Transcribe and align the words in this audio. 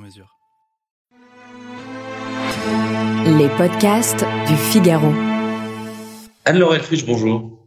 mesure. 0.00 0.36
Les 3.38 3.48
podcasts 3.56 4.24
du 4.48 4.56
Figaro. 4.56 5.12
Anne-Laure 6.44 6.74
Elfrich, 6.74 7.06
bonjour. 7.06 7.60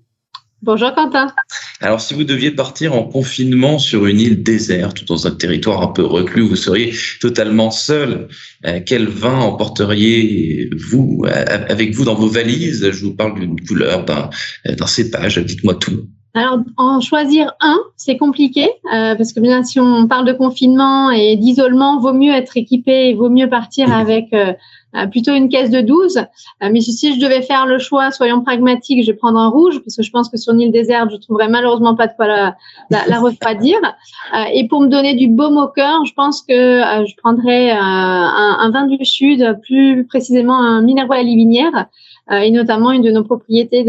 Bonjour 0.62 0.94
Quentin. 0.96 1.34
Alors, 1.82 2.00
si 2.00 2.14
vous 2.14 2.24
deviez 2.24 2.50
partir 2.50 2.94
en 2.96 3.04
confinement 3.04 3.78
sur 3.80 4.06
une 4.06 4.20
île 4.20 4.44
déserte 4.44 5.02
ou 5.02 5.06
dans 5.06 5.28
un 5.28 5.32
territoire 5.32 5.82
un 5.82 5.88
peu 5.88 6.06
reclus, 6.06 6.48
vous 6.48 6.56
seriez 6.56 6.94
totalement 7.20 7.70
seul. 7.70 8.30
Euh, 8.66 8.80
quel 8.86 9.08
vin 9.08 9.40
emporteriez-vous 9.40 11.26
euh, 11.26 11.66
avec 11.70 11.94
vous 11.94 12.06
dans 12.06 12.16
vos 12.16 12.30
valises? 12.30 12.90
Je 12.92 13.06
vous 13.06 13.14
parle 13.14 13.38
d'une 13.40 13.60
couleur, 13.60 14.06
d'un, 14.06 14.30
d'un 14.66 14.88
cépage. 14.88 15.38
Dites-moi 15.38 15.76
tout. 15.76 16.08
Alors, 16.36 16.60
en 16.78 17.00
choisir 17.00 17.54
un, 17.62 17.80
c'est 17.96 18.18
compliqué, 18.18 18.64
euh, 18.92 19.14
parce 19.16 19.34
que 19.34 19.40
bien 19.40 19.64
si 19.64 19.80
on 19.80 20.08
parle 20.08 20.26
de 20.26 20.34
confinement 20.34 21.12
et 21.12 21.36
d'isolement, 21.36 22.00
vaut 22.00 22.14
mieux 22.14 22.34
être 22.34 22.58
équipé, 22.58 23.10
il 23.10 23.18
vaut 23.18 23.30
mieux 23.30 23.50
partir 23.50 23.94
avec 23.94 24.34
euh, 24.34 24.54
euh, 24.96 25.08
plutôt 25.08 25.34
une 25.34 25.50
caisse 25.50 25.72
de 25.72 25.82
12. 25.82 26.18
Euh, 26.18 26.70
mais 26.72 26.80
si 26.82 27.16
je 27.16 27.20
devais 27.20 27.42
faire 27.42 27.66
le 27.66 27.80
choix, 27.80 28.12
soyons 28.12 28.42
pragmatiques, 28.42 29.04
je 29.04 29.12
vais 29.12 29.18
prendre 29.18 29.40
un 29.40 29.50
rouge, 29.50 29.80
parce 29.80 29.96
que 29.96 30.04
je 30.04 30.12
pense 30.12 30.30
que 30.30 30.38
sur 30.38 30.54
une 30.54 30.62
île 30.62 30.72
déserte, 30.72 31.10
je 31.12 31.16
trouverais 31.16 31.48
malheureusement 31.50 31.96
pas 31.96 32.06
de 32.06 32.14
quoi 32.16 32.28
la, 32.28 32.56
la, 32.90 33.06
la 33.08 33.20
refroidir. 33.20 33.78
Euh, 34.34 34.46
et 34.54 34.68
pour 34.68 34.82
me 34.82 34.88
donner 34.88 35.16
du 35.16 35.28
baume 35.28 35.58
au 35.58 35.68
cœur, 35.68 36.06
je 36.06 36.14
pense 36.14 36.42
que 36.42 36.54
je 36.54 37.16
prendrais 37.18 37.72
un, 37.72 38.58
un, 38.60 38.72
vin 38.72 38.88
du 38.88 39.04
Sud, 39.06 39.60
plus 39.62 40.08
précisément 40.08 40.60
un 40.60 40.82
Minervois 40.82 41.18
à 41.18 41.24
Livinière, 41.24 41.88
et 42.32 42.52
notamment 42.52 42.92
une 42.92 43.02
de 43.02 43.12
nos 43.12 43.24
propriétés 43.24 43.86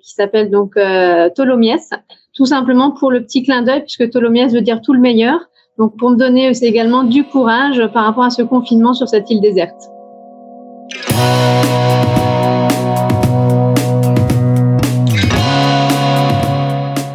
qui 0.00 0.12
s'appelle 0.12 0.50
donc 0.50 0.76
euh, 0.76 1.30
Tolomiès, 1.34 1.90
tout 2.34 2.46
simplement 2.46 2.92
pour 2.92 3.10
le 3.10 3.22
petit 3.22 3.42
clin 3.42 3.62
d'œil, 3.62 3.80
puisque 3.80 4.10
Tolomiès 4.10 4.52
veut 4.52 4.60
dire 4.60 4.80
tout 4.82 4.92
le 4.92 5.00
meilleur. 5.00 5.40
Donc 5.78 5.96
pour 5.96 6.10
me 6.10 6.16
donner 6.16 6.50
aussi 6.50 6.66
également 6.66 7.04
du 7.04 7.24
courage 7.24 7.80
par 7.92 8.04
rapport 8.04 8.24
à 8.24 8.30
ce 8.30 8.42
confinement 8.42 8.94
sur 8.94 9.08
cette 9.08 9.30
île 9.30 9.40
déserte. 9.40 9.80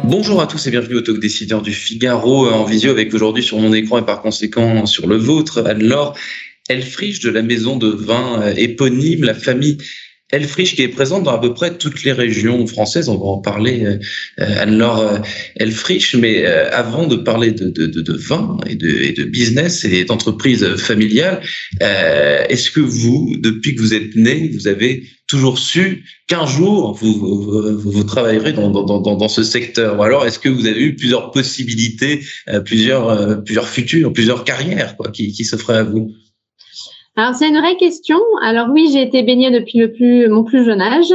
Bonjour 0.04 0.40
à 0.40 0.46
tous 0.46 0.66
et 0.66 0.70
bienvenue 0.70 0.96
au 0.96 1.00
Talk 1.02 1.20
Décideur 1.20 1.60
du 1.60 1.72
Figaro 1.72 2.48
en 2.48 2.64
visio 2.64 2.90
avec 2.90 3.12
aujourd'hui 3.12 3.42
sur 3.42 3.58
mon 3.58 3.72
écran 3.74 3.98
et 3.98 4.04
par 4.04 4.22
conséquent 4.22 4.86
sur 4.86 5.06
le 5.06 5.16
vôtre, 5.16 5.62
Anne-Laure 5.66 6.14
Elfrich 6.68 7.20
de 7.20 7.28
la 7.28 7.42
maison 7.42 7.76
de 7.76 7.88
vin 7.88 8.40
éponyme, 8.56 9.24
la 9.24 9.34
famille 9.34 9.76
Elfrich 10.30 10.74
qui 10.74 10.82
est 10.82 10.88
présente 10.88 11.24
dans 11.24 11.32
à 11.32 11.40
peu 11.40 11.52
près 11.52 11.76
toutes 11.76 12.02
les 12.02 12.12
régions 12.12 12.66
françaises. 12.66 13.08
On 13.08 13.18
va 13.18 13.26
en 13.26 13.38
parler, 13.38 13.84
euh, 13.84 13.98
Anne-Laure 14.38 15.00
euh, 15.00 15.18
Elfrich. 15.56 16.14
Mais 16.16 16.46
euh, 16.46 16.70
avant 16.72 17.06
de 17.06 17.16
parler 17.16 17.50
de, 17.50 18.12
vin 18.16 18.56
et 18.66 18.74
de, 18.74 19.24
business 19.24 19.84
et 19.84 20.04
d'entreprise 20.04 20.76
familiale, 20.76 21.42
euh, 21.82 22.44
est-ce 22.48 22.70
que 22.70 22.80
vous, 22.80 23.36
depuis 23.38 23.74
que 23.74 23.80
vous 23.80 23.92
êtes 23.92 24.16
né, 24.16 24.50
vous 24.54 24.66
avez 24.66 25.04
toujours 25.26 25.58
su 25.58 26.04
qu'un 26.26 26.46
jour 26.46 26.98
vous, 27.00 28.04
travaillerez 28.04 28.54
dans, 28.54 29.28
ce 29.28 29.42
secteur? 29.42 29.98
Ou 29.98 30.02
alors 30.02 30.26
est-ce 30.26 30.38
que 30.38 30.48
vous 30.48 30.66
avez 30.66 30.80
eu 30.80 30.96
plusieurs 30.96 31.30
possibilités, 31.32 32.20
plusieurs, 32.64 33.42
plusieurs 33.44 33.68
futurs, 33.68 34.12
plusieurs 34.12 34.44
carrières 34.44 34.96
quoi, 34.96 35.10
qui, 35.10 35.32
qui 35.32 35.44
s'offraient 35.44 35.78
à 35.78 35.82
vous? 35.82 36.14
Alors 37.16 37.34
c'est 37.34 37.48
une 37.48 37.58
vraie 37.58 37.76
question. 37.76 38.18
Alors 38.42 38.68
oui, 38.72 38.88
j'ai 38.92 39.02
été 39.02 39.22
baignée 39.22 39.50
depuis 39.52 39.78
le 39.78 39.92
plus 39.92 40.28
mon 40.28 40.42
plus 40.42 40.64
jeune 40.64 40.80
âge. 40.80 41.12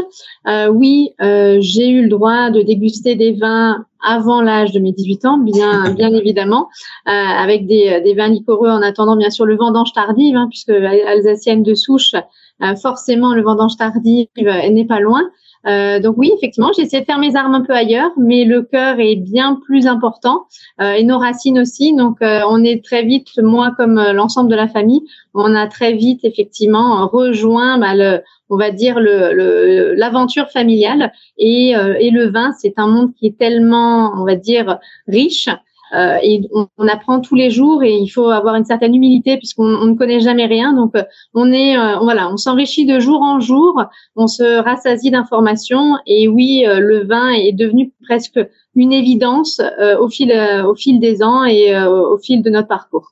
Euh, 0.47 0.67
oui, 0.67 1.09
euh, 1.21 1.57
j'ai 1.59 1.89
eu 1.89 2.03
le 2.03 2.09
droit 2.09 2.51
de 2.51 2.61
déguster 2.61 3.15
des 3.15 3.33
vins 3.33 3.85
avant 4.01 4.41
l'âge 4.41 4.71
de 4.71 4.79
mes 4.79 4.93
18 4.93 5.25
ans, 5.25 5.37
bien 5.37 5.93
bien 5.95 6.13
évidemment, 6.13 6.69
euh, 7.07 7.11
avec 7.11 7.67
des, 7.67 7.99
des 8.01 8.13
vins 8.13 8.29
liquoreux 8.29 8.69
en 8.69 8.81
attendant 8.81 9.17
bien 9.17 9.29
sûr 9.29 9.45
le 9.45 9.57
vendange 9.57 9.91
tardive, 9.91 10.37
hein, 10.37 10.47
puisque 10.49 10.69
alsacienne 10.69 11.63
de 11.63 11.73
souche, 11.73 12.13
euh, 12.61 12.75
forcément 12.77 13.33
le 13.33 13.41
vendange 13.41 13.75
tardive 13.75 14.27
n'est 14.37 14.85
pas 14.85 15.01
loin. 15.01 15.23
Euh, 15.68 16.00
donc 16.00 16.16
oui, 16.18 16.31
effectivement, 16.36 16.72
j'ai 16.75 16.84
essayé 16.84 17.02
de 17.02 17.06
faire 17.06 17.20
mes 17.20 17.36
armes 17.36 17.53
un 17.53 17.62
peu 17.62 17.74
ailleurs, 17.74 18.12
mais 18.18 18.46
le 18.46 18.62
cœur 18.62 19.00
est 19.00 19.18
bien 19.18 19.59
plus 19.66 19.88
important 19.88 20.46
euh, 20.81 20.94
et 20.94 21.03
nos 21.03 21.18
racines 21.18 21.59
aussi. 21.59 21.94
Donc 21.94 22.22
euh, 22.22 22.42
on 22.50 22.64
est 22.64 22.84
très 22.84 23.03
vite, 23.03 23.28
moi 23.38 23.74
comme 23.75 23.97
euh, 23.97 24.14
l'ensemble 24.14 24.50
de 24.50 24.56
la 24.56 24.68
famille, 24.68 25.02
on 25.34 25.56
a 25.56 25.68
très 25.68 25.94
vite 25.94 26.22
effectivement 26.24 27.08
rejoint, 27.08 27.78
bah, 27.78 27.94
le, 27.94 28.22
on 28.50 28.58
va 28.58 28.72
dire 28.72 29.00
le 29.00 29.94
l'aventure 29.96 30.50
familiale 30.50 31.12
et, 31.38 31.76
euh, 31.76 31.96
et 32.00 32.09
le 32.09 32.30
vin, 32.30 32.52
c'est 32.58 32.74
un 32.78 32.88
monde 32.88 33.14
qui 33.16 33.28
est 33.28 33.38
tellement, 33.38 34.14
on 34.16 34.26
va 34.26 34.36
dire, 34.36 34.80
riche 35.08 35.50
euh, 35.94 36.17
on, 36.53 36.67
on, 36.77 36.88
apprend 36.88 37.19
tous 37.19 37.35
les 37.35 37.50
jours 37.50 37.83
et 37.83 37.94
il 37.94 38.07
faut 38.09 38.29
avoir 38.29 38.55
une 38.55 38.66
certaine 38.66 38.95
humilité 38.95 39.38
puisqu'on 39.38 39.85
ne 39.85 39.95
connaît 39.95 40.19
jamais 40.19 40.45
rien. 40.45 40.73
Donc 40.73 40.95
euh, 40.95 41.03
on 41.33 41.51
est 41.51 41.77
euh, 41.77 41.97
voilà, 42.00 42.31
on 42.31 42.38
s'enrichit 42.38 42.85
de 42.85 43.00
jour 43.00 43.22
en 43.22 43.39
jour, 43.39 43.83
on 44.16 44.28
se 44.28 44.61
rassasie 44.61 45.11
d'informations 45.11 45.97
et 46.05 46.28
oui, 46.28 46.66
euh, 46.67 46.79
le 46.79 47.05
vin 47.05 47.29
est 47.29 47.53
devenu 47.53 47.91
presque 48.03 48.39
une 48.75 48.94
évidence 48.94 49.61
au 49.99 50.07
fil 50.07 50.31
au 50.66 50.75
fil 50.75 50.99
des 50.99 51.22
ans 51.22 51.44
et 51.44 51.75
au 51.75 52.17
fil 52.17 52.41
de 52.41 52.49
notre 52.49 52.67
parcours 52.67 53.11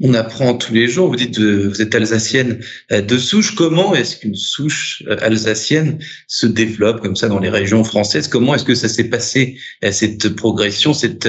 on 0.00 0.14
apprend 0.14 0.54
tous 0.54 0.74
les 0.74 0.88
jours. 0.88 1.08
Vous 1.08 1.16
dites, 1.16 1.38
euh, 1.38 1.68
vous 1.68 1.80
êtes 1.80 1.94
alsacienne 1.94 2.60
euh, 2.92 3.00
de 3.00 3.18
souche. 3.18 3.54
Comment 3.54 3.94
est-ce 3.94 4.16
qu'une 4.16 4.34
souche 4.34 5.02
euh, 5.08 5.16
alsacienne 5.20 5.98
se 6.28 6.46
développe 6.46 7.00
comme 7.00 7.16
ça 7.16 7.28
dans 7.28 7.38
les 7.38 7.48
régions 7.48 7.82
françaises? 7.82 8.28
Comment 8.28 8.54
est-ce 8.54 8.64
que 8.64 8.74
ça 8.74 8.88
s'est 8.88 9.08
passé 9.08 9.56
cette 9.90 10.34
progression, 10.36 10.92
cette 10.92 11.28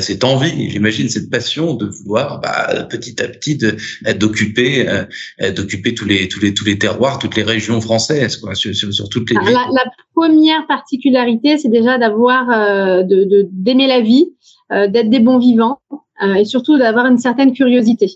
cette 0.00 0.24
envie, 0.24 0.70
j'imagine 0.70 1.08
cette 1.08 1.30
passion 1.30 1.74
de 1.74 1.86
vouloir 1.86 2.40
bah, 2.40 2.84
petit 2.88 3.22
à 3.22 3.28
petit 3.28 3.58
d'occuper 4.18 4.86
d'occuper 5.54 5.94
tous 5.94 6.04
les 6.04 6.28
tous 6.28 6.40
les 6.40 6.54
tous 6.54 6.64
les 6.64 6.78
terroirs, 6.78 7.18
toutes 7.18 7.36
les 7.36 7.42
régions 7.42 7.80
françaises, 7.80 8.36
quoi, 8.36 8.54
sur, 8.54 8.74
sur, 8.74 9.08
toutes 9.08 9.30
les. 9.30 9.36
La, 9.36 9.52
la, 9.52 9.84
première 10.14 10.66
particularité, 10.66 11.58
c'est 11.58 11.68
déjà 11.68 11.98
d'avoir 11.98 12.46
de 13.04 13.48
d'aimer 13.52 13.86
la 13.86 14.00
vie, 14.00 14.26
d'être 14.70 15.10
des 15.10 15.20
bons 15.20 15.38
vivants 15.38 15.80
euh, 15.92 15.96
et 16.22 16.44
surtout 16.44 16.76
d'avoir 16.76 17.06
une 17.06 17.18
certaine 17.18 17.52
curiosité. 17.52 18.08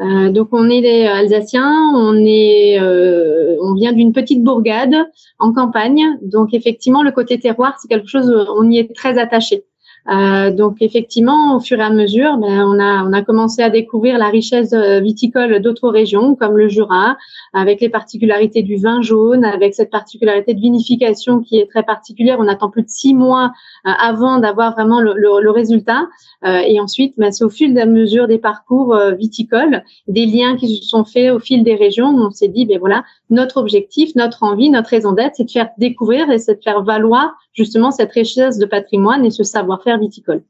Euh, 0.00 0.30
donc 0.30 0.48
on 0.52 0.68
est 0.70 0.80
des 0.80 1.06
Alsaciens, 1.06 1.92
on 1.94 2.14
est, 2.24 2.78
euh, 2.80 3.56
on 3.60 3.74
vient 3.74 3.92
d'une 3.92 4.12
petite 4.12 4.44
bourgade 4.44 4.94
en 5.38 5.52
campagne, 5.52 6.04
donc 6.22 6.54
effectivement 6.54 7.02
le 7.02 7.10
côté 7.10 7.40
terroir 7.40 7.76
c'est 7.80 7.88
quelque 7.88 8.08
chose 8.08 8.32
on 8.56 8.70
y 8.70 8.78
est 8.78 8.94
très 8.94 9.18
attaché. 9.18 9.64
Euh, 10.10 10.50
donc 10.50 10.76
effectivement, 10.80 11.56
au 11.56 11.60
fur 11.60 11.78
et 11.78 11.82
à 11.82 11.90
mesure, 11.90 12.38
ben, 12.38 12.64
on 12.64 12.78
a 12.80 13.04
on 13.04 13.12
a 13.12 13.22
commencé 13.22 13.62
à 13.62 13.68
découvrir 13.68 14.16
la 14.16 14.28
richesse 14.28 14.72
euh, 14.72 15.00
viticole 15.00 15.60
d'autres 15.60 15.90
régions 15.90 16.34
comme 16.34 16.56
le 16.56 16.68
Jura, 16.68 17.18
avec 17.52 17.80
les 17.82 17.90
particularités 17.90 18.62
du 18.62 18.76
vin 18.76 19.02
jaune, 19.02 19.44
avec 19.44 19.74
cette 19.74 19.90
particularité 19.90 20.54
de 20.54 20.60
vinification 20.60 21.40
qui 21.40 21.58
est 21.58 21.68
très 21.68 21.82
particulière. 21.82 22.38
On 22.40 22.48
attend 22.48 22.70
plus 22.70 22.82
de 22.82 22.88
six 22.88 23.14
mois 23.14 23.52
euh, 23.86 23.90
avant 24.00 24.38
d'avoir 24.38 24.72
vraiment 24.72 25.00
le, 25.00 25.12
le, 25.14 25.42
le 25.42 25.50
résultat. 25.50 26.06
Euh, 26.46 26.60
et 26.66 26.80
ensuite, 26.80 27.14
ben, 27.18 27.30
c'est 27.30 27.44
au 27.44 27.50
fil 27.50 27.76
et 27.76 27.80
à 27.80 27.86
mesure 27.86 28.28
des 28.28 28.38
parcours 28.38 28.96
viticoles, 29.18 29.82
des 30.06 30.24
liens 30.24 30.56
qui 30.56 30.76
se 30.76 30.84
sont 30.84 31.04
faits 31.04 31.32
au 31.32 31.38
fil 31.38 31.64
des 31.64 31.74
régions. 31.74 32.08
On 32.08 32.30
s'est 32.30 32.48
dit, 32.48 32.64
ben 32.64 32.78
voilà, 32.78 33.04
notre 33.28 33.58
objectif, 33.58 34.14
notre 34.14 34.42
envie, 34.42 34.70
notre 34.70 34.88
raison 34.88 35.12
d'être, 35.12 35.34
c'est 35.34 35.44
de 35.44 35.50
faire 35.50 35.68
découvrir 35.78 36.30
et 36.30 36.38
c'est 36.38 36.54
de 36.54 36.62
faire 36.62 36.82
valoir 36.82 37.34
justement 37.52 37.90
cette 37.90 38.12
richesse 38.12 38.58
de 38.58 38.66
patrimoine 38.66 39.24
et 39.24 39.30
ce 39.30 39.42
savoir-faire 39.42 39.97
viticole. 39.98 40.42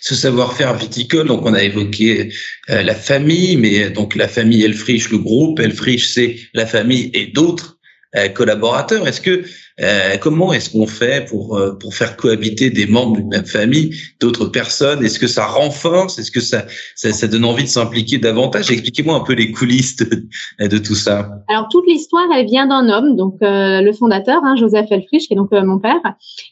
Ce 0.00 0.14
savoir-faire 0.14 0.74
viticole, 0.76 1.28
donc 1.28 1.46
on 1.46 1.54
a 1.54 1.62
évoqué 1.62 2.32
euh, 2.70 2.82
la 2.82 2.94
famille, 2.94 3.56
mais 3.56 3.90
donc 3.90 4.14
la 4.16 4.28
famille 4.28 4.64
Elfrich, 4.64 5.10
le 5.10 5.18
groupe 5.18 5.60
Elfrich, 5.60 6.08
c'est 6.08 6.36
la 6.52 6.66
famille 6.66 7.10
et 7.14 7.26
d'autres 7.26 7.78
collaborateurs. 8.34 9.06
Est-ce 9.08 9.20
que 9.20 9.44
euh, 9.80 10.18
comment 10.20 10.52
est-ce 10.52 10.70
qu'on 10.70 10.86
fait 10.86 11.26
pour 11.28 11.56
euh, 11.56 11.72
pour 11.72 11.94
faire 11.94 12.16
cohabiter 12.16 12.68
des 12.68 12.86
membres 12.86 13.16
d'une 13.16 13.28
même 13.28 13.46
famille, 13.46 13.94
d'autres 14.20 14.46
personnes? 14.46 15.02
Est-ce 15.02 15.18
que 15.18 15.26
ça 15.26 15.46
renforce? 15.46 16.18
Est-ce 16.18 16.30
que 16.30 16.40
ça, 16.40 16.66
ça, 16.94 17.12
ça 17.12 17.26
donne 17.26 17.44
envie 17.44 17.62
de 17.62 17.68
s'impliquer 17.68 18.18
davantage? 18.18 18.70
Expliquez-moi 18.70 19.16
un 19.16 19.20
peu 19.20 19.32
les 19.32 19.50
coulisses 19.50 19.96
de, 19.96 20.78
tout 20.78 20.94
ça. 20.94 21.30
Alors 21.48 21.68
toute 21.70 21.86
l'histoire, 21.86 22.26
elle 22.36 22.46
vient 22.46 22.66
d'un 22.66 22.88
homme, 22.90 23.16
donc 23.16 23.36
euh, 23.42 23.80
le 23.80 23.92
fondateur, 23.92 24.44
hein, 24.44 24.56
Joseph 24.56 24.86
Elfrich, 24.90 25.26
qui 25.26 25.32
est 25.32 25.36
donc 25.36 25.50
mon 25.52 25.78
père, 25.78 26.00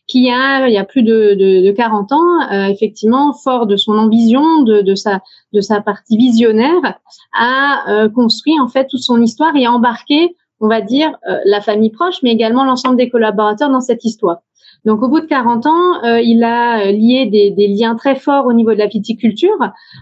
qui 0.06 0.30
a 0.30 0.66
il 0.66 0.72
y 0.72 0.78
a 0.78 0.84
plus 0.84 1.02
de, 1.02 1.34
de, 1.34 1.66
de 1.66 1.72
40 1.72 2.12
ans, 2.12 2.68
effectivement, 2.68 3.34
fort 3.34 3.66
de 3.66 3.76
son 3.76 3.92
ambition, 3.92 4.62
de, 4.62 4.80
de 4.80 4.94
sa 4.94 5.20
de 5.52 5.60
sa 5.60 5.80
partie 5.80 6.16
visionnaire, 6.16 6.98
a 7.36 8.08
construit 8.14 8.58
en 8.60 8.68
fait 8.68 8.86
toute 8.86 9.02
son 9.02 9.20
histoire 9.20 9.54
et 9.56 9.66
a 9.66 9.72
embarqué 9.72 10.36
on 10.60 10.68
va 10.68 10.80
dire, 10.80 11.16
euh, 11.28 11.38
la 11.44 11.60
famille 11.60 11.90
proche, 11.90 12.22
mais 12.22 12.32
également 12.32 12.64
l'ensemble 12.64 12.96
des 12.96 13.08
collaborateurs 13.08 13.70
dans 13.70 13.80
cette 13.80 14.04
histoire. 14.04 14.38
Donc, 14.86 15.02
au 15.02 15.08
bout 15.08 15.20
de 15.20 15.26
40 15.26 15.66
ans, 15.66 16.04
euh, 16.04 16.20
il 16.20 16.42
a 16.42 16.90
lié 16.90 17.26
des, 17.26 17.68
liens 17.68 17.96
très 17.96 18.14
forts 18.14 18.46
au 18.46 18.52
niveau 18.52 18.72
de 18.72 18.78
la 18.78 18.86
viticulture, 18.86 19.58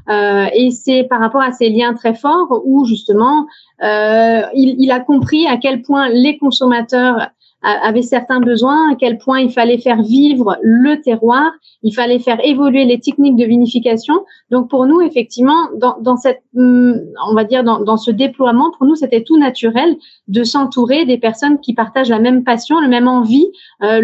euh, 0.09 0.47
et 0.55 0.71
c'est 0.71 1.05
par 1.05 1.21
rapport 1.21 1.43
à 1.43 1.51
ces 1.51 1.69
liens 1.69 1.95
très 1.95 2.15
forts 2.15 2.63
où 2.65 2.85
justement, 2.85 3.47
il, 3.81 4.77
il, 4.79 4.91
a 4.91 5.01
compris 5.01 5.47
à 5.47 5.57
quel 5.57 5.83
point 5.83 6.09
les 6.09 6.39
consommateurs 6.39 7.29
avait 7.63 8.03
certains 8.03 8.41
besoins, 8.41 8.93
à 8.93 8.95
quel 8.95 9.19
point 9.19 9.41
il 9.41 9.51
fallait 9.51 9.79
faire 9.79 10.03
vivre 10.03 10.57
le 10.63 11.01
terroir, 11.01 11.51
il 11.83 11.93
fallait 11.93 12.21
faire 12.21 12.39
évoluer 12.45 12.85
les 12.85 13.01
techniques 13.01 13.37
de 13.37 13.45
vinification. 13.45 14.25
Donc 14.51 14.71
pour 14.71 14.87
nous, 14.87 15.01
effectivement, 15.01 15.69
dans, 15.77 15.97
dans 16.01 16.17
cette, 16.17 16.43
hum, 16.57 17.01
on 17.29 17.35
va 17.35 17.45
dire 17.45 17.65
dans, 17.65 17.81
dans 17.81 17.97
ce 17.97 18.11
déploiement, 18.11 18.71
pour 18.77 18.87
nous, 18.87 18.95
c'était 18.95 19.23
tout 19.23 19.39
naturel 19.39 19.97
de 20.29 20.45
s'entourer 20.45 21.05
des 21.05 21.19
personnes 21.19 21.59
qui 21.59 21.75
partagent 21.75 22.11
la 22.11 22.21
même 22.21 22.45
passion, 22.45 22.79
la 22.81 22.89
même 22.89 23.09
envie, 23.09 23.49
euh, 23.83 24.01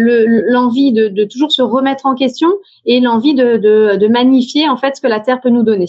l'envie 0.47 0.91
de, 0.91 1.07
de, 1.07 1.23
toujours 1.23 1.51
se 1.51 1.61
remettre 1.61 2.05
en 2.05 2.15
question 2.15 2.49
et 2.85 2.99
l'envie 2.99 3.35
de, 3.35 3.57
de, 3.57 3.95
de 3.95 4.07
magnifier 4.07 4.67
en 4.67 4.77
fait 4.77 4.97
ce 4.97 5.01
que 5.01 5.07
la 5.07 5.21
terre 5.21 5.39
peut 5.39 5.49
nous 5.49 5.63
donner. 5.63 5.87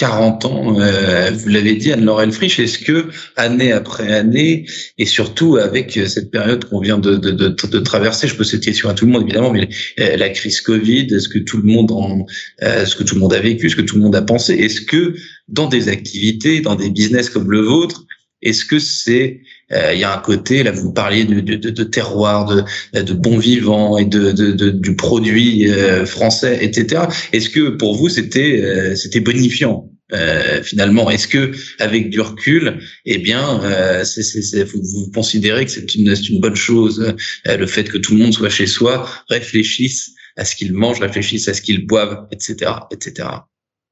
40 0.00 0.44
ans, 0.46 0.80
euh, 0.80 1.30
vous 1.30 1.50
l'avez 1.50 1.74
dit, 1.74 1.92
Anne-Laure 1.92 2.22
Elfrich, 2.22 2.58
est-ce 2.58 2.78
que 2.78 3.10
année 3.36 3.70
après 3.70 4.10
année, 4.10 4.64
et 4.96 5.04
surtout 5.04 5.58
avec 5.58 5.94
euh, 5.98 6.06
cette 6.06 6.30
période 6.30 6.64
qu'on 6.64 6.80
vient 6.80 6.96
de, 6.96 7.16
de, 7.16 7.30
de, 7.30 7.48
de, 7.48 7.78
traverser, 7.80 8.26
je 8.26 8.34
pose 8.34 8.50
cette 8.50 8.64
question 8.64 8.88
à 8.88 8.94
tout 8.94 9.04
le 9.04 9.12
monde 9.12 9.24
évidemment, 9.24 9.52
mais 9.52 9.68
euh, 9.98 10.16
la 10.16 10.30
crise 10.30 10.62
Covid, 10.62 11.08
est-ce 11.14 11.28
que 11.28 11.38
tout 11.38 11.58
le 11.58 11.64
monde 11.64 11.92
en, 11.92 12.24
ce 12.62 12.96
que 12.96 13.02
tout 13.02 13.14
le 13.14 13.20
monde 13.20 13.34
a 13.34 13.40
vécu, 13.40 13.68
ce 13.68 13.76
que 13.76 13.82
tout 13.82 13.96
le 13.96 14.00
monde 14.00 14.16
a 14.16 14.22
pensé, 14.22 14.54
est-ce 14.54 14.80
que 14.80 15.14
dans 15.48 15.66
des 15.66 15.90
activités, 15.90 16.62
dans 16.62 16.76
des 16.76 16.88
business 16.88 17.28
comme 17.28 17.50
le 17.50 17.60
vôtre, 17.60 18.06
est-ce 18.40 18.64
que 18.64 18.78
c'est 18.78 19.42
il 19.70 19.98
y 19.98 20.04
a 20.04 20.16
un 20.16 20.20
côté 20.20 20.62
là 20.62 20.72
vous 20.72 20.92
parliez 20.92 21.24
de, 21.24 21.40
de, 21.40 21.70
de 21.70 21.84
terroir, 21.84 22.46
de, 22.46 22.64
de 23.02 23.12
bon 23.12 23.38
vivant 23.38 23.98
et 23.98 24.06
de, 24.06 24.32
de, 24.32 24.70
du 24.70 24.96
produit 24.96 25.68
français, 26.06 26.58
etc. 26.62 27.02
Est-ce 27.32 27.50
que 27.50 27.68
pour 27.68 27.96
vous 27.96 28.08
c'était 28.08 28.96
c'était 28.96 29.20
bonifiant? 29.20 29.89
Euh, 30.12 30.62
finalement 30.62 31.10
Est-ce 31.10 31.28
que 31.28 31.52
avec 31.78 32.10
du 32.10 32.20
recul, 32.20 32.80
eh 33.04 33.18
bien, 33.18 33.62
euh, 33.62 34.04
c'est, 34.04 34.22
c'est, 34.22 34.64
vous, 34.64 34.80
vous, 34.82 35.10
considérez 35.12 35.64
que 35.64 35.70
c'est 35.70 35.94
une, 35.94 36.14
une 36.30 36.40
bonne 36.40 36.56
chose 36.56 37.14
euh, 37.46 37.56
le 37.56 37.66
fait 37.66 37.84
que 37.84 37.98
tout 37.98 38.14
le 38.14 38.22
monde 38.22 38.32
soit 38.32 38.50
chez 38.50 38.66
soi, 38.66 39.08
réfléchisse 39.28 40.12
à 40.36 40.44
ce 40.44 40.56
qu'il 40.56 40.72
mange, 40.72 41.00
réfléchisse 41.00 41.48
à 41.48 41.54
ce 41.54 41.62
qu'il 41.62 41.86
boive, 41.86 42.26
etc., 42.32 42.72
etc. 42.90 43.28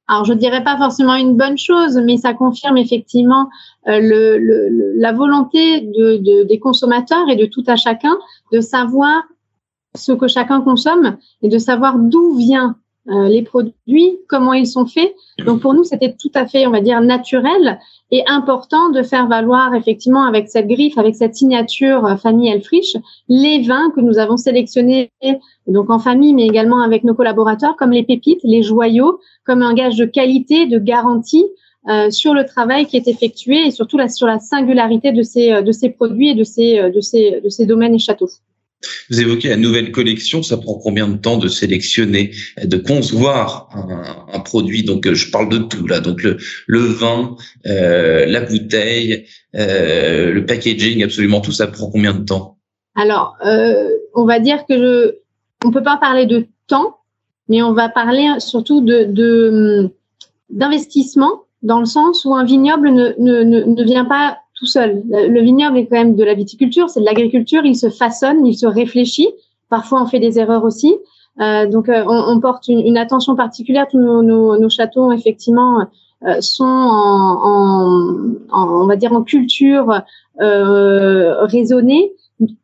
Alors, 0.07 0.25
je 0.25 0.33
dirais 0.33 0.63
pas 0.63 0.75
forcément 0.77 1.15
une 1.15 1.37
bonne 1.37 1.57
chose, 1.57 1.99
mais 2.03 2.17
ça 2.17 2.33
confirme 2.33 2.77
effectivement 2.77 3.47
euh, 3.87 3.99
le, 3.99 4.39
le, 4.39 4.93
la 4.97 5.11
volonté 5.11 5.81
de, 5.81 6.17
de, 6.17 6.43
des 6.47 6.57
consommateurs 6.57 7.29
et 7.29 7.35
de 7.35 7.45
tout 7.45 7.63
à 7.67 7.75
chacun 7.75 8.17
de 8.51 8.59
savoir 8.59 9.21
ce 9.95 10.11
que 10.11 10.27
chacun 10.27 10.61
consomme 10.61 11.17
et 11.43 11.49
de 11.49 11.57
savoir 11.59 11.99
d'où 11.99 12.35
vient 12.37 12.75
euh, 13.09 13.27
les 13.27 13.41
produits, 13.41 14.19
comment 14.27 14.53
ils 14.53 14.67
sont 14.67 14.85
faits. 14.85 15.13
Donc 15.45 15.61
pour 15.61 15.73
nous, 15.73 15.83
c'était 15.83 16.13
tout 16.13 16.31
à 16.35 16.45
fait, 16.45 16.67
on 16.67 16.71
va 16.71 16.81
dire, 16.81 17.01
naturel 17.01 17.79
et 18.11 18.23
important 18.27 18.89
de 18.89 19.01
faire 19.01 19.27
valoir 19.27 19.73
effectivement 19.73 20.25
avec 20.25 20.49
cette 20.49 20.67
griffe, 20.67 20.97
avec 20.97 21.15
cette 21.15 21.35
signature 21.35 22.05
euh, 22.05 22.15
famille 22.17 22.49
Elfrich, 22.49 22.97
les 23.27 23.61
vins 23.63 23.91
que 23.95 24.01
nous 24.01 24.19
avons 24.19 24.37
sélectionnés 24.37 25.11
donc 25.67 25.89
en 25.89 25.99
famille, 25.99 26.33
mais 26.33 26.45
également 26.45 26.81
avec 26.81 27.03
nos 27.03 27.15
collaborateurs, 27.15 27.75
comme 27.77 27.91
les 27.91 28.03
pépites, 28.03 28.41
les 28.43 28.61
joyaux, 28.61 29.19
comme 29.45 29.61
un 29.61 29.73
gage 29.73 29.95
de 29.95 30.05
qualité, 30.05 30.65
de 30.65 30.79
garantie. 30.79 31.45
Euh, 31.87 32.11
sur 32.11 32.33
le 32.33 32.45
travail 32.45 32.85
qui 32.85 32.97
est 32.97 33.07
effectué 33.07 33.65
et 33.65 33.71
surtout 33.71 33.97
sur 34.09 34.27
la 34.27 34.37
singularité 34.37 35.13
de 35.13 35.23
ces, 35.23 35.63
de 35.63 35.71
ces 35.71 35.89
produits 35.89 36.31
et 36.31 36.35
de 36.35 36.43
ces, 36.43 36.91
de 36.91 36.99
ces, 36.99 37.39
de 37.41 37.47
ces 37.47 37.65
domaines 37.65 37.95
et 37.95 37.99
châteaux. 37.99 38.29
Vous 39.09 39.19
évoquez 39.19 39.49
la 39.49 39.57
nouvelle 39.57 39.91
collection, 39.91 40.41
ça 40.41 40.57
prend 40.57 40.75
combien 40.75 41.07
de 41.07 41.17
temps 41.17 41.37
de 41.37 41.47
sélectionner, 41.47 42.31
de 42.63 42.77
concevoir 42.77 43.69
un, 44.31 44.39
produit? 44.39 44.83
Donc 44.83 45.11
je 45.11 45.31
parle 45.31 45.49
de 45.49 45.57
tout 45.57 45.85
là, 45.85 45.99
donc 45.99 46.23
le, 46.23 46.79
vin, 46.79 47.35
euh, 47.65 48.25
la 48.25 48.41
bouteille, 48.41 49.25
euh, 49.55 50.31
le 50.31 50.45
packaging, 50.45 51.03
absolument 51.03 51.41
tout 51.41 51.51
ça 51.51 51.67
prend 51.67 51.89
combien 51.89 52.13
de 52.13 52.23
temps? 52.23 52.57
Alors, 52.95 53.35
euh, 53.45 53.89
on 54.13 54.25
va 54.25 54.39
dire 54.39 54.65
que 54.67 54.77
je, 54.77 55.15
on 55.65 55.71
peut 55.71 55.83
pas 55.83 55.97
parler 55.97 56.25
de 56.25 56.47
temps, 56.67 56.97
mais 57.49 57.61
on 57.61 57.73
va 57.73 57.89
parler 57.89 58.35
surtout 58.39 58.81
de 58.81 59.89
d'investissement 60.49 61.43
dans 61.61 61.79
le 61.79 61.85
sens 61.85 62.25
où 62.25 62.33
un 62.33 62.43
vignoble 62.43 62.89
ne, 62.89 63.13
ne, 63.19 63.43
ne 63.43 63.83
vient 63.83 64.05
pas 64.05 64.39
tout 64.59 64.65
seul. 64.65 65.01
Le 65.09 65.41
vignoble 65.41 65.77
est 65.77 65.87
quand 65.87 65.97
même 65.97 66.15
de 66.15 66.23
la 66.23 66.33
viticulture, 66.33 66.89
c'est 66.89 66.99
de 66.99 67.05
l'agriculture, 67.05 67.65
il 67.65 67.75
se 67.75 67.89
façonne, 67.89 68.45
il 68.45 68.55
se 68.55 68.67
réfléchit. 68.67 69.29
Parfois, 69.69 70.01
on 70.03 70.05
fait 70.05 70.19
des 70.19 70.37
erreurs 70.37 70.65
aussi. 70.65 70.95
Euh, 71.39 71.67
donc, 71.67 71.87
euh, 71.87 72.03
on, 72.05 72.33
on, 72.33 72.39
porte 72.41 72.67
une, 72.67 72.79
une, 72.79 72.97
attention 72.97 73.35
particulière. 73.35 73.87
Tous 73.89 73.99
nos, 73.99 74.21
nos, 74.21 74.57
nos 74.57 74.69
châteaux, 74.69 75.13
effectivement, 75.13 75.85
euh, 76.27 76.41
sont 76.41 76.65
en, 76.65 78.33
en, 78.51 78.81
on 78.81 78.85
va 78.87 78.95
dire, 78.97 79.13
en 79.13 79.23
culture 79.23 80.01
euh, 80.41 81.45
raisonnée 81.45 82.11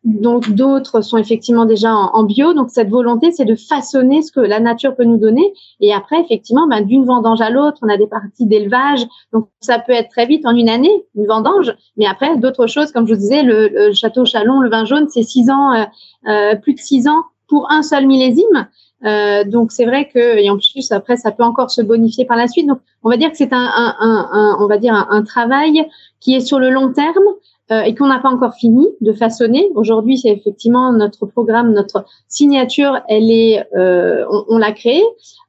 donc 0.04 0.50
d'autres 0.52 1.02
sont 1.02 1.18
effectivement 1.18 1.66
déjà 1.66 1.94
en, 1.94 2.24
bio. 2.24 2.54
Donc 2.54 2.70
cette 2.70 2.90
volonté, 2.90 3.32
c'est 3.32 3.46
de 3.46 3.56
façonner 3.56 4.22
ce 4.22 4.32
que 4.32 4.40
la 4.40 4.60
nature 4.60 4.96
peut 4.96 5.04
nous 5.04 5.18
donner. 5.18 5.54
Et 5.82 5.94
après, 5.94 6.22
effectivement, 6.22 6.68
ben, 6.68 6.82
d'une 6.82 7.06
vendange 7.06 7.42
à 7.42 7.50
l'autre, 7.50 7.80
on 7.82 7.90
a 7.90 7.98
des 7.98 8.08
parties 8.08 8.46
d'élevage. 8.46 9.06
Donc 9.34 9.50
ça 9.60 9.80
peut 9.80 9.92
être 9.92 10.10
très 10.10 10.26
vite 10.26 10.46
en 10.46 10.56
une 10.56 10.70
année, 10.70 11.06
une 11.16 11.28
vendange. 11.28 11.76
Mais 11.98 12.06
après, 12.06 12.38
d'autres 12.38 12.68
choses, 12.68 12.92
comme 12.92 13.08
je 13.08 13.14
vous 13.14 13.20
disais, 13.20 13.44
le, 13.44 13.92
château 13.94 14.26
Chalon, 14.26 14.62
le 14.62 14.70
vin 14.70 14.86
jaune, 14.86 15.08
c'est 15.10 15.24
six 15.24 15.50
ans, 15.50 15.74
euh, 15.74 15.84
euh, 16.30 16.56
plus 16.56 16.74
de 16.74 16.80
six 16.80 17.08
ans 17.08 17.24
pour 17.48 17.72
un 17.72 17.84
seul 17.84 18.08
millésime. 18.08 18.68
Euh, 19.04 19.44
donc 19.44 19.72
c'est 19.72 19.86
vrai 19.86 20.10
que 20.12 20.38
et 20.40 20.50
en 20.50 20.58
plus 20.58 20.92
après 20.92 21.18
ça 21.18 21.32
peut 21.32 21.44
encore 21.44 21.70
se 21.70 21.82
bonifier 21.82 22.26
par 22.26 22.38
la 22.38 22.48
suite. 22.48 22.68
Donc 22.68 22.80
on 23.04 23.10
va 23.10 23.18
dire 23.18 23.30
que 23.30 23.38
c'est 23.38 23.54
un, 23.54 23.58
un, 23.58 23.96
un, 24.32 24.58
on 24.60 24.68
va 24.68 24.78
dire 24.78 24.94
un, 24.94 25.24
travail 25.24 25.86
qui 26.20 26.34
est 26.36 26.40
sur 26.40 26.60
le 26.60 26.70
long 26.70 26.92
terme 26.92 27.26
euh, 27.72 27.82
et 27.82 27.96
qu'on 27.96 28.06
n'a 28.06 28.20
pas 28.20 28.30
encore 28.30 28.54
fini 28.54 28.88
de 29.02 29.12
façonner. 29.12 29.72
Aujourd'hui, 29.74 30.20
c'est 30.20 30.30
effectivement 30.30 30.94
notre 30.94 31.26
programme, 31.26 31.74
notre 31.74 32.06
signature, 32.28 33.02
elle 33.10 33.32
est, 33.32 33.66
euh, 33.76 34.24
on, 34.50 34.60
l'a 34.60 34.72
créée, 34.72 35.04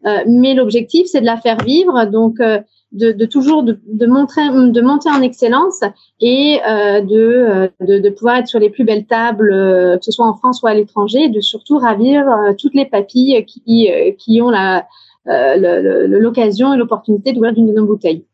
euh, 0.06 0.20
mais 0.26 0.54
l'objectif, 0.54 1.06
c'est 1.08 1.20
de 1.20 1.26
la 1.26 1.36
faire 1.36 1.58
vivre, 1.58 2.06
donc 2.06 2.38
de, 2.40 3.12
de, 3.12 3.26
toujours 3.26 3.64
de, 3.64 3.78
de, 3.86 4.06
montrer, 4.06 4.48
de 4.48 4.80
monter 4.80 5.10
en 5.10 5.20
excellence 5.20 5.80
et 6.18 6.58
de, 6.64 7.70
de, 7.86 7.98
de, 7.98 8.08
pouvoir 8.08 8.36
être 8.36 8.46
sur 8.46 8.60
les 8.60 8.70
plus 8.70 8.84
belles 8.84 9.04
tables, 9.04 9.50
que 9.50 10.04
ce 10.04 10.10
soit 10.10 10.26
en 10.26 10.34
France 10.34 10.62
ou 10.62 10.68
à 10.68 10.74
l'étranger, 10.74 11.24
et 11.24 11.28
de 11.28 11.40
surtout 11.40 11.76
ravir 11.76 12.24
toutes 12.58 12.74
les 12.74 12.86
papilles 12.86 13.44
qui, 13.44 13.90
qui 14.18 14.40
ont 14.40 14.48
la 14.48 14.86
l'occasion 15.26 16.72
et 16.72 16.78
l'opportunité 16.78 17.34
d'ouvrir 17.34 17.52
une 17.58 17.66
de 17.66 17.72
nos 17.72 17.84
bouteilles. 17.84 18.24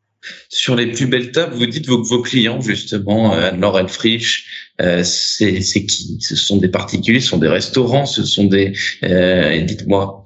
Sur 0.49 0.77
les 0.77 0.87
plus 0.93 1.07
belles 1.07 1.33
tables, 1.33 1.55
vous 1.55 1.67
dites 1.67 1.89
vos, 1.89 2.03
vos 2.03 2.23
clients, 2.23 2.61
justement, 2.61 3.35
euh, 3.35 3.51
Anne-Laure 3.51 3.81
Elfrich, 3.81 4.47
euh, 4.81 5.03
c'est 5.03 5.87
qui? 5.87 6.19
Ce 6.21 6.37
sont 6.37 6.59
des 6.59 6.69
particuliers, 6.69 7.21
ce 7.21 7.29
sont 7.29 7.39
des 7.39 7.49
restaurants, 7.49 8.07
ce 8.07 8.25
sont 8.25 8.45
des... 8.45 8.73
Euh, 9.03 9.61
dites-moi. 9.63 10.25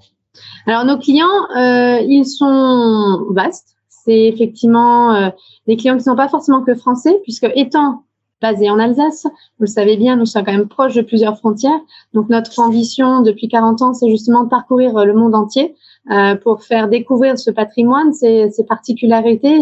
Alors, 0.66 0.84
nos 0.84 0.98
clients, 0.98 1.26
ils 1.54 2.26
sont 2.26 3.26
vastes. 3.30 3.68
C'est 3.88 4.24
effectivement 4.26 5.32
des 5.66 5.76
clients 5.76 5.94
qui 5.94 6.00
ne 6.00 6.04
sont 6.04 6.16
pas 6.16 6.28
forcément 6.28 6.62
que 6.62 6.74
français, 6.74 7.16
puisque 7.22 7.46
étant 7.54 8.04
basés 8.42 8.68
en 8.68 8.78
Alsace, 8.78 9.24
vous 9.24 9.64
le 9.64 9.66
savez 9.66 9.96
bien, 9.96 10.16
nous 10.16 10.26
sommes 10.26 10.44
quand 10.44 10.52
même 10.52 10.68
proches 10.68 10.94
de 10.94 11.02
plusieurs 11.02 11.38
frontières. 11.38 11.80
Donc, 12.14 12.28
notre 12.28 12.58
ambition 12.58 13.22
depuis 13.22 13.48
40 13.48 13.82
ans, 13.82 13.94
c'est 13.94 14.10
justement 14.10 14.44
de 14.44 14.48
parcourir 14.48 14.92
le 15.04 15.14
monde 15.14 15.34
entier 15.34 15.74
euh, 16.10 16.36
pour 16.36 16.62
faire 16.62 16.86
découvrir 16.88 17.36
ce 17.36 17.50
patrimoine, 17.50 18.12
ses, 18.12 18.50
ses 18.50 18.64
particularités. 18.64 19.58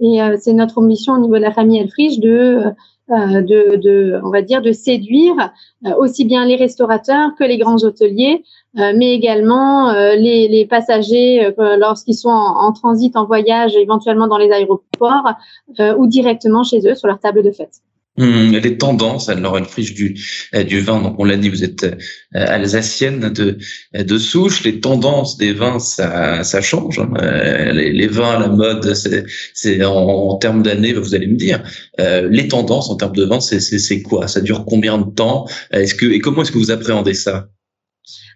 Et, 0.00 0.22
euh, 0.22 0.38
c'est 0.40 0.54
notre 0.54 0.78
ambition 0.78 1.12
au 1.12 1.18
niveau 1.18 1.34
de 1.34 1.42
la 1.42 1.52
famille 1.52 1.80
Elfrich 1.80 2.18
de, 2.18 2.62
euh, 3.10 3.42
de, 3.42 3.76
de, 3.76 4.18
on 4.24 4.30
va 4.30 4.40
dire, 4.40 4.62
de 4.62 4.72
séduire 4.72 5.52
aussi 5.98 6.24
bien 6.24 6.46
les 6.46 6.56
restaurateurs 6.56 7.34
que 7.38 7.44
les 7.44 7.58
grands 7.58 7.82
hôteliers, 7.84 8.42
mais 8.74 9.12
également 9.12 9.92
les, 9.92 10.48
les, 10.48 10.64
passagers 10.64 11.52
lorsqu'ils 11.58 12.14
sont 12.14 12.30
en, 12.30 12.68
en, 12.68 12.72
transit, 12.72 13.14
en 13.16 13.26
voyage, 13.26 13.74
éventuellement 13.74 14.28
dans 14.28 14.38
les 14.38 14.50
aéroports 14.50 15.32
ou 15.98 16.06
directement 16.06 16.62
chez 16.62 16.88
eux 16.88 16.94
sur 16.94 17.08
leur 17.08 17.18
table 17.18 17.42
de 17.42 17.50
fête. 17.50 17.82
Hum, 18.18 18.52
les 18.52 18.76
tendances, 18.76 19.30
elle 19.30 19.42
friche 19.64 19.94
du 19.94 20.20
euh, 20.54 20.64
du 20.64 20.80
vin, 20.80 21.00
donc 21.00 21.14
on 21.18 21.24
l'a 21.24 21.38
dit, 21.38 21.48
vous 21.48 21.64
êtes 21.64 21.84
euh, 21.84 21.96
alsacienne 22.32 23.32
de 23.32 23.56
de 23.94 24.18
souche. 24.18 24.64
Les 24.64 24.80
tendances 24.80 25.38
des 25.38 25.54
vins, 25.54 25.78
ça 25.78 26.44
ça 26.44 26.60
change. 26.60 26.98
Hein. 26.98 27.10
Euh, 27.22 27.72
les, 27.72 28.06
vins 28.08 28.32
à 28.32 28.38
la 28.38 28.48
mode, 28.48 28.92
c'est 29.54 29.82
en, 29.82 29.94
en, 29.94 30.36
termes 30.36 30.62
d'années, 30.62 30.92
vous 30.92 31.14
allez 31.14 31.26
me 31.26 31.36
dire. 31.36 31.62
Les 31.98 32.48
tendances 32.48 32.90
en 32.90 32.96
termes 32.96 33.16
de 33.16 33.24
vin, 33.24 33.40
c'est 33.40 34.02
quoi? 34.02 34.28
Ça 34.28 34.42
dure 34.42 34.66
combien 34.66 34.98
de 34.98 35.10
temps? 35.10 35.46
Est-ce 35.70 35.94
que 35.94 36.04
et 36.04 36.18
comment 36.18 36.42
est-ce 36.42 36.52
que 36.52 36.58
vous 36.58 36.70
appréhendez 36.70 37.14
ça? 37.14 37.48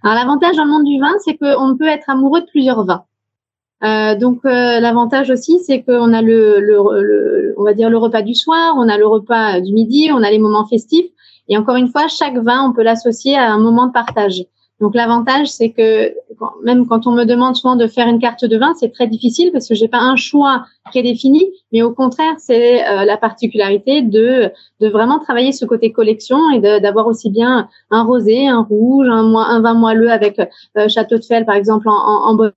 Alors 0.02 0.16
l'avantage 0.16 0.56
dans 0.56 0.64
le 0.64 0.71
monde 0.71 0.87
du 0.87 0.99
vin, 0.99 1.12
c'est 1.23 1.37
qu'on 1.37 1.76
peut 1.76 1.88
être 1.88 2.09
amoureux 2.09 2.40
de 2.40 2.47
plusieurs 2.47 2.83
vins. 2.87 3.04
Euh, 3.85 4.14
donc 4.14 4.40
euh, 4.45 4.80
l'avantage 4.80 5.30
aussi, 5.30 5.61
c'est 5.61 5.83
qu'on 5.83 6.12
a 6.12 6.23
le, 6.23 6.61
le, 6.61 6.78
le, 7.02 7.54
on 7.59 7.64
va 7.64 7.75
dire 7.75 7.90
le 7.90 7.99
repas 7.99 8.23
du 8.23 8.35
soir, 8.35 8.75
on 8.78 8.88
a 8.88 8.97
le 8.97 9.06
repas 9.06 9.61
du 9.61 9.73
midi, 9.73 10.11
on 10.12 10.23
a 10.23 10.30
les 10.30 10.38
moments 10.38 10.66
festifs. 10.66 11.11
Et 11.49 11.56
encore 11.56 11.76
une 11.76 11.88
fois, 11.88 12.09
chaque 12.09 12.38
vin, 12.38 12.68
on 12.68 12.73
peut 12.73 12.83
l'associer 12.83 13.37
à 13.37 13.52
un 13.52 13.59
moment 13.59 13.87
de 13.87 13.92
partage. 13.92 14.45
Donc 14.80 14.95
l'avantage, 14.95 15.49
c'est 15.49 15.71
que 15.71 16.12
même 16.62 16.87
quand 16.87 17.07
on 17.07 17.12
me 17.12 17.25
demande 17.25 17.57
souvent 17.57 17.76
de 17.76 17.87
faire 17.87 18.09
une 18.09 18.19
carte 18.19 18.45
de 18.45 18.57
vin, 18.57 18.75
c'est 18.78 18.93
très 18.93 19.07
difficile 19.07 19.50
parce 19.52 19.69
que 19.69 19.75
j'ai 19.75 19.88
pas 19.88 19.99
un 19.99 20.16
choix 20.16 20.64
prédéfini, 20.85 21.45
mais 21.73 21.83
au 21.83 21.93
contraire, 21.93 22.35
c'est 22.38 22.87
euh, 22.87 23.05
la 23.05 23.16
particularité 23.16 24.02
de 24.02 24.50
de 24.81 24.88
vraiment 24.88 25.19
travailler 25.19 25.52
ce 25.52 25.64
côté 25.64 25.93
collection 25.93 26.38
et 26.50 26.61
d'avoir 26.61 27.07
aussi 27.07 27.31
bien 27.31 27.69
un 27.90 28.02
rosé, 28.02 28.49
un 28.49 28.62
rouge, 28.62 29.07
un, 29.09 29.35
un 29.35 29.61
vin 29.61 29.75
moelleux 29.75 30.11
avec 30.11 30.38
euh, 30.38 30.88
Château 30.88 31.19
de 31.19 31.25
Fel 31.25 31.45
par 31.45 31.55
exemple 31.55 31.88
en, 31.88 31.95
en, 31.95 32.38
en 32.38 32.50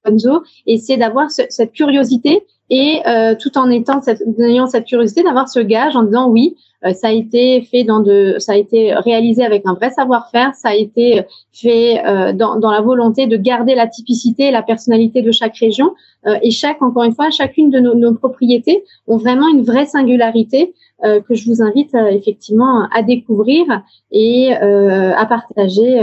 et 0.67 0.77
c'est 0.77 0.97
d'avoir 0.97 1.31
cette 1.31 1.71
curiosité 1.71 2.45
et 2.69 3.01
euh, 3.07 3.35
tout 3.39 3.57
en 3.57 3.69
étant 3.69 4.01
cette, 4.01 4.21
ayant 4.39 4.67
cette 4.67 4.85
curiosité 4.85 5.23
d'avoir 5.23 5.49
ce 5.49 5.59
gage 5.59 5.95
en 5.95 6.03
disant 6.03 6.29
oui, 6.29 6.55
euh, 6.85 6.93
ça 6.93 7.09
a 7.09 7.11
été 7.11 7.61
fait 7.61 7.83
dans 7.83 7.99
de, 7.99 8.35
ça 8.39 8.53
a 8.53 8.55
été 8.55 8.93
réalisé 8.93 9.43
avec 9.43 9.63
un 9.65 9.73
vrai 9.73 9.89
savoir-faire, 9.89 10.53
ça 10.55 10.69
a 10.69 10.75
été 10.75 11.23
fait 11.51 12.01
euh, 12.05 12.31
dans, 12.31 12.57
dans, 12.57 12.71
la 12.71 12.81
volonté 12.81 13.27
de 13.27 13.35
garder 13.35 13.75
la 13.75 13.87
typicité 13.87 14.45
et 14.45 14.51
la 14.51 14.63
personnalité 14.63 15.21
de 15.21 15.31
chaque 15.31 15.57
région. 15.57 15.93
Euh, 16.25 16.37
et 16.41 16.51
chaque, 16.51 16.81
encore 16.81 17.03
une 17.03 17.13
fois, 17.13 17.29
chacune 17.31 17.69
de 17.69 17.79
nos, 17.79 17.95
nos 17.95 18.13
propriétés 18.13 18.83
ont 19.07 19.17
vraiment 19.17 19.49
une 19.49 19.63
vraie 19.63 19.85
singularité 19.85 20.73
que 21.01 21.33
je 21.33 21.49
vous 21.49 21.61
invite 21.61 21.95
effectivement 22.11 22.85
à 22.93 23.03
découvrir 23.03 23.63
et 24.11 24.51
à 24.51 25.25
partager 25.27 25.97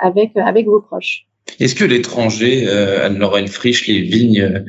avec 0.00 0.34
avec 0.38 0.64
vos 0.64 0.80
proches. 0.80 1.26
Est-ce 1.60 1.74
que 1.74 1.84
l'étranger, 1.84 2.66
euh, 2.68 3.06
Anne-Laure 3.06 3.38
friche 3.48 3.86
les 3.86 4.00
vignes, 4.00 4.64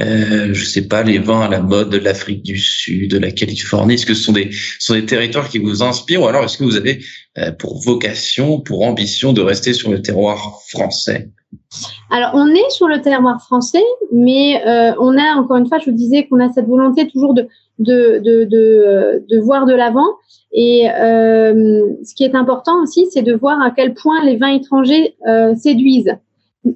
euh, 0.00 0.50
je 0.52 0.64
sais 0.64 0.86
pas, 0.86 1.02
les 1.02 1.18
vins 1.18 1.40
à 1.40 1.48
la 1.48 1.60
mode 1.60 1.90
de 1.90 1.98
l'Afrique 1.98 2.44
du 2.44 2.56
Sud, 2.56 3.10
de 3.10 3.18
la 3.18 3.32
Californie, 3.32 3.94
est-ce 3.94 4.06
que 4.06 4.14
ce 4.14 4.22
sont 4.22 4.32
des, 4.32 4.50
sont 4.78 4.94
des 4.94 5.04
territoires 5.04 5.48
qui 5.48 5.58
vous 5.58 5.82
inspirent? 5.82 6.22
Ou 6.22 6.28
alors 6.28 6.44
est-ce 6.44 6.58
que 6.58 6.64
vous 6.64 6.76
avez 6.76 7.00
euh, 7.38 7.50
pour 7.52 7.80
vocation, 7.80 8.60
pour 8.60 8.86
ambition 8.86 9.32
de 9.32 9.40
rester 9.40 9.72
sur 9.72 9.90
le 9.90 10.00
terroir 10.00 10.60
français? 10.68 11.30
Alors, 12.10 12.30
on 12.34 12.46
est 12.54 12.70
sur 12.70 12.86
le 12.86 13.00
terroir 13.00 13.42
français, 13.42 13.82
mais 14.12 14.62
euh, 14.66 14.92
on 15.00 15.16
a, 15.18 15.34
encore 15.34 15.56
une 15.56 15.66
fois, 15.66 15.78
je 15.78 15.90
vous 15.90 15.96
disais 15.96 16.26
qu'on 16.26 16.40
a 16.40 16.52
cette 16.52 16.66
volonté 16.66 17.08
toujours 17.08 17.34
de, 17.34 17.48
de, 17.78 18.18
de, 18.18 18.44
de, 18.44 19.24
de 19.28 19.40
voir 19.40 19.66
de 19.66 19.74
l'avant. 19.74 20.08
Et 20.52 20.88
euh, 20.90 21.82
ce 22.04 22.14
qui 22.14 22.24
est 22.24 22.34
important 22.34 22.82
aussi, 22.82 23.06
c'est 23.10 23.22
de 23.22 23.34
voir 23.34 23.60
à 23.60 23.70
quel 23.70 23.94
point 23.94 24.24
les 24.24 24.36
vins 24.36 24.54
étrangers 24.54 25.14
euh, 25.26 25.54
séduisent. 25.54 26.16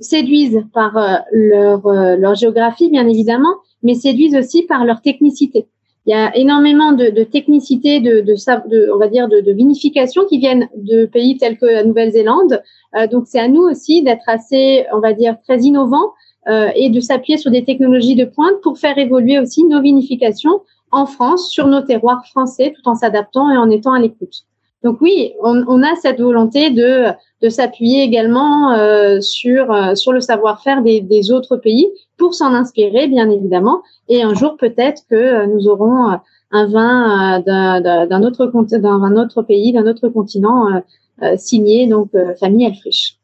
Séduisent 0.00 0.64
par 0.72 0.96
euh, 0.96 1.16
leur, 1.32 1.86
euh, 1.86 2.16
leur 2.16 2.34
géographie, 2.34 2.90
bien 2.90 3.08
évidemment, 3.08 3.54
mais 3.82 3.94
séduisent 3.94 4.36
aussi 4.36 4.62
par 4.62 4.84
leur 4.84 5.00
technicité. 5.00 5.66
Il 6.04 6.10
y 6.10 6.14
a 6.14 6.36
énormément 6.36 6.92
de, 6.92 7.10
de 7.10 7.22
technicité, 7.22 8.00
de, 8.00 8.20
de, 8.20 8.34
de, 8.68 8.90
on 8.92 8.98
va 8.98 9.08
dire, 9.08 9.28
de, 9.28 9.40
de, 9.40 9.52
vinification 9.52 10.24
qui 10.26 10.38
viennent 10.38 10.68
de 10.76 11.06
pays 11.06 11.36
tels 11.36 11.56
que 11.56 11.66
la 11.66 11.84
Nouvelle-Zélande. 11.84 12.60
Euh, 12.96 13.06
donc, 13.06 13.24
c'est 13.26 13.38
à 13.38 13.48
nous 13.48 13.62
aussi 13.62 14.02
d'être 14.02 14.28
assez, 14.28 14.84
on 14.92 14.98
va 14.98 15.12
dire, 15.12 15.36
très 15.46 15.60
innovants 15.60 16.10
euh, 16.48 16.70
et 16.74 16.90
de 16.90 16.98
s'appuyer 16.98 17.38
sur 17.38 17.52
des 17.52 17.64
technologies 17.64 18.16
de 18.16 18.24
pointe 18.24 18.60
pour 18.62 18.78
faire 18.78 18.98
évoluer 18.98 19.38
aussi 19.38 19.64
nos 19.64 19.80
vinifications 19.80 20.62
en 20.92 21.06
France, 21.06 21.48
sur 21.48 21.66
nos 21.66 21.80
terroirs 21.80 22.24
français, 22.26 22.72
tout 22.76 22.88
en 22.88 22.94
s'adaptant 22.94 23.50
et 23.50 23.56
en 23.56 23.70
étant 23.70 23.92
à 23.92 23.98
l'écoute. 23.98 24.44
Donc 24.82 25.00
oui, 25.00 25.32
on, 25.42 25.64
on, 25.68 25.82
a 25.82 25.94
cette 25.94 26.20
volonté 26.20 26.70
de, 26.70 27.06
de 27.40 27.48
s'appuyer 27.48 28.02
également 28.02 28.72
euh, 28.72 29.20
sur, 29.20 29.72
euh, 29.72 29.94
sur 29.94 30.12
le 30.12 30.20
savoir-faire 30.20 30.82
des, 30.82 31.00
des, 31.00 31.30
autres 31.30 31.56
pays 31.56 31.88
pour 32.16 32.34
s'en 32.34 32.52
inspirer, 32.52 33.06
bien 33.06 33.30
évidemment. 33.30 33.82
Et 34.08 34.22
un 34.22 34.34
jour, 34.34 34.56
peut-être 34.56 35.02
que 35.08 35.14
euh, 35.14 35.46
nous 35.46 35.68
aurons 35.68 36.10
euh, 36.10 36.16
un 36.50 36.66
vin 36.66 37.40
d'un 37.40 38.22
autre, 38.24 38.46
d'un 38.46 39.16
autre 39.16 39.42
pays, 39.42 39.72
d'un 39.72 39.86
autre 39.86 40.08
continent 40.10 40.82
signé, 41.38 41.86
donc 41.86 42.10
famille 42.38 42.66
Elfrich. 42.66 43.21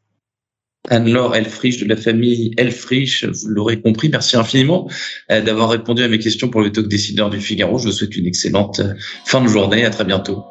Anne-Laure 0.87 1.35
Elfrich 1.35 1.81
de 1.81 1.87
la 1.87 1.97
famille 1.97 2.51
Elfrich, 2.57 3.25
vous 3.25 3.49
l'aurez 3.49 3.81
compris, 3.81 4.09
merci 4.09 4.37
infiniment 4.37 4.89
d'avoir 5.29 5.69
répondu 5.69 6.01
à 6.03 6.07
mes 6.07 6.19
questions 6.19 6.49
pour 6.49 6.61
le 6.61 6.71
talk 6.71 6.87
décideur 6.87 7.29
du 7.29 7.39
Figaro. 7.39 7.77
Je 7.77 7.85
vous 7.85 7.91
souhaite 7.91 8.15
une 8.15 8.25
excellente 8.25 8.81
fin 9.25 9.41
de 9.41 9.47
journée. 9.47 9.83
À 9.85 9.89
très 9.89 10.05
bientôt. 10.05 10.43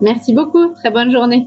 Merci 0.00 0.32
beaucoup. 0.32 0.72
Très 0.74 0.90
bonne 0.90 1.12
journée. 1.12 1.46